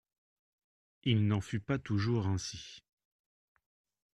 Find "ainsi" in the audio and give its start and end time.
2.25-2.79